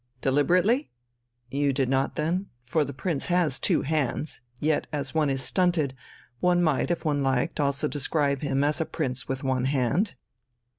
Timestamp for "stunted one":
5.43-6.63